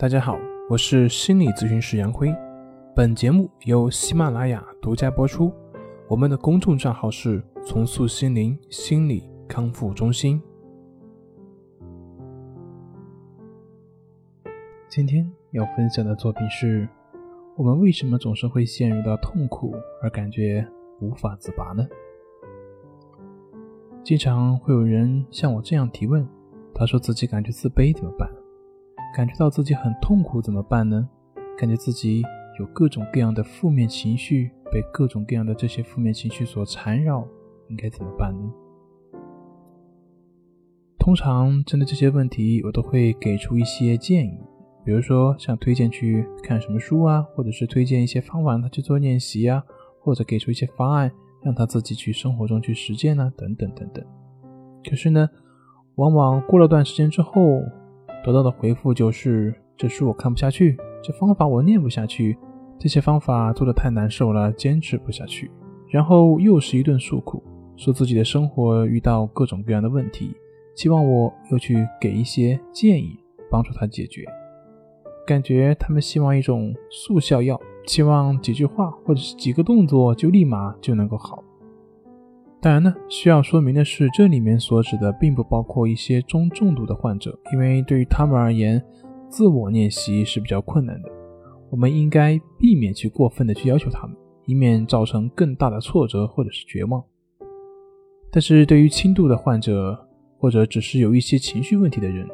[0.00, 0.38] 大家好，
[0.70, 2.32] 我是心理咨询师杨辉。
[2.94, 5.52] 本节目由喜马拉雅独家播出。
[6.06, 10.40] 我们的公众账号是“重塑心灵心理康复中心”。
[14.88, 16.88] 今天要分享的作品是：
[17.56, 20.64] 我们为什么总是会陷入到痛苦而感觉
[21.00, 21.84] 无法自拔呢？
[24.04, 26.24] 经常会有人像我这样提问，
[26.72, 28.30] 他说自己感觉自卑怎么办？
[29.18, 31.08] 感觉到自己很痛苦怎么办呢？
[31.58, 32.22] 感觉自己
[32.60, 37.26] 有各种各样的负面情绪，被各种各样的这些负面情绪所缠绕，
[37.68, 38.48] 应该怎么办呢？
[41.00, 44.38] 通常针对这些问题，我都会给出一些建议，
[44.84, 49.64] 比如说像推荐去看什么书啊，或者是推荐一些方法让他去做练习啊，
[50.00, 51.10] 或者给出一些方案
[51.42, 54.04] 让他自己去生活中去实践啊，等等等等。
[54.88, 55.28] 可是呢，
[55.96, 57.60] 往往过了段时间之后。
[58.24, 62.36] 得到的回复就是：这书我看不下去，这方法我念不下去，
[62.78, 65.50] 这些方法做的太难受了，坚持不下去。
[65.88, 67.42] 然后又是一顿诉苦，
[67.76, 70.34] 说自己的生活遇到各种各样的问题，
[70.74, 73.18] 希望我又去给一些建议，
[73.50, 74.26] 帮助他解决。
[75.26, 81.42] 感觉他们希望一种速效药，期望几句话或者是几个动作就立马就能够好。
[82.60, 88.82] 当然呢，需要说明的是，这里面所指的并不包括一些中重度的患者，因为对于他们而言，
[89.28, 91.08] 自我练习是比较困难的。
[91.70, 97.00] 我们应该避免去过分的去要求他们，以免造成更大的挫折或者是绝望。
[98.32, 99.96] 但是对于轻度的患者，
[100.36, 102.26] 或者只是有一些情绪问题的人，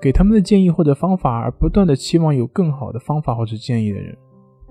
[0.00, 4.16] 给他们的建议或者方法，而不断的期望有更好的方法或者建议的人，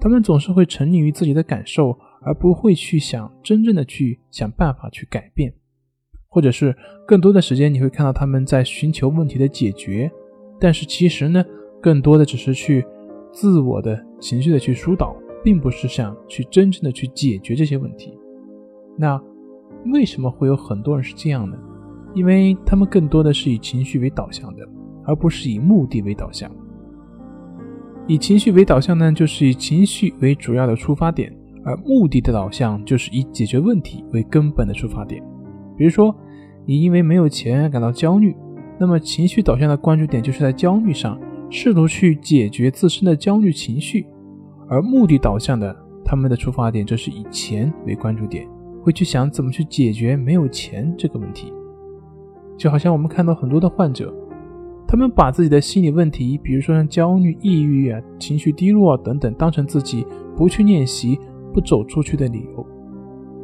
[0.01, 1.95] 他们总是会沉溺于自己的感受。
[2.25, 5.53] 而不会去想真正的去想办法去改变，
[6.27, 6.75] 或者是
[7.07, 10.11] 更多的时间你会看到他们在寻求问题的解决，
[10.59, 11.45] 但是其实呢，
[11.81, 12.83] 更多的只是去
[13.31, 18.17] 自我的情绪的去疏导，并不是想去真正的去解决这些问题。
[18.97, 19.21] 那
[19.93, 21.55] 为什么会有很多人是这样呢？
[22.15, 24.67] 因为他们更多的是以情绪为导向的，
[25.03, 26.49] 而不是以目的为导向。
[28.07, 31.31] 以情绪为导向呢，就是以情绪为主要的出发点。
[31.65, 35.21] 而目的的导向就是以解决问题为根本的出发点。
[35.75, 36.15] 比如说，
[36.65, 38.35] 你因为没有钱而感到焦虑，
[38.79, 44.05] 那么情绪导向的关注点就是在焦虑上，试图去解决自身的焦虑情绪；
[44.69, 48.47] 而目的导向的，他们的出发点就是以钱为关注点，
[48.83, 51.51] 会去想怎么去解决没有钱这个问题。
[52.55, 54.13] 就好像我们看到很多的患者，
[54.87, 60.05] 他们把自己的心理问题，比如说像焦虑、抑郁啊、情绪低落等等，当成自己
[60.37, 61.19] 不去练习。
[61.55, 62.67] 不走出去的理由，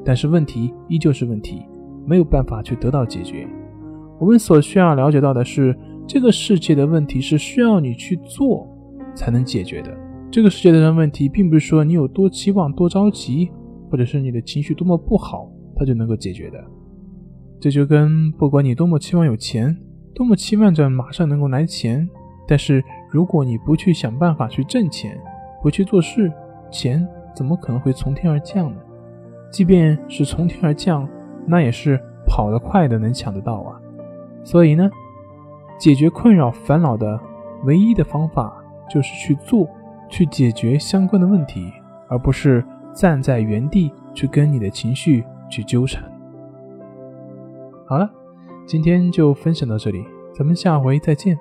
[0.03, 1.65] 但是问题依旧是问题，
[2.05, 3.47] 没有办法去得到解决。
[4.19, 5.73] 我们所需要了解到的是，
[6.05, 8.67] 这个世界的问题是需要你去做
[9.15, 9.97] 才能解决的。
[10.29, 13.49] 这个世界的问题，并不是说你有多期望、多着急，
[13.89, 16.61] 或者是你的情绪多么不好，它就能够解决的。
[17.61, 19.73] 这就跟不管你多么期望有钱，
[20.13, 22.05] 多么期望着马上能够来钱，
[22.45, 25.17] 但是如果你不去想办法去挣钱，
[25.63, 26.29] 不去做事，
[26.69, 27.07] 钱。
[27.35, 28.81] 怎么可能会从天而降呢？
[29.49, 31.07] 即便是从天而降，
[31.45, 33.79] 那也是跑得快的能抢得到啊。
[34.43, 34.89] 所以呢，
[35.77, 37.19] 解决困扰烦恼的
[37.65, 39.67] 唯一的方法就是去做，
[40.07, 41.71] 去解决相关的问题，
[42.07, 46.03] 而不是站在原地去跟你的情绪去纠缠。
[47.85, 48.09] 好了，
[48.65, 51.37] 今天就分享到这里，咱们下回再见。